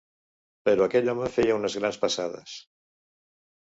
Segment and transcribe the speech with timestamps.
[0.69, 2.61] Però aquell home feia unes grans passades.